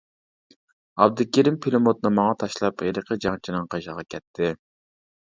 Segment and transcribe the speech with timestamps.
[1.03, 4.49] ئابدۇكېرىم پىلىموتنى ماڭا تاشلاپ، ھېلىقى جەڭچىنىڭ قىشىغا كەتتى.